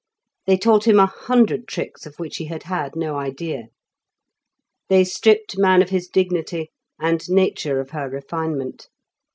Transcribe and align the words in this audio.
They 0.47 0.57
taught 0.57 0.87
him 0.87 0.97
a 0.99 1.05
hundred 1.05 1.67
tricks 1.67 2.07
of 2.07 2.15
which 2.17 2.37
he 2.37 2.45
had 2.45 2.63
had 2.63 2.95
no 2.95 3.17
idea. 3.17 3.67
They 4.89 5.03
stripped 5.03 5.59
man 5.59 5.83
of 5.83 5.91
his 5.91 6.07
dignity, 6.07 6.71
and 6.99 7.23
nature 7.29 7.79
of 7.79 7.91
her 7.91 8.09
refinement. 8.09 8.87